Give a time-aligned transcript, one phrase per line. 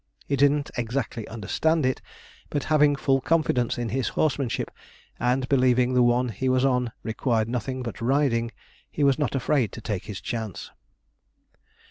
[0.25, 2.01] He didn't exactly understand it,
[2.49, 4.71] but having full confidence in his horsemanship,
[5.19, 8.51] and believing the one he was on required nothing but riding,
[8.89, 10.71] he was not afraid to take his chance.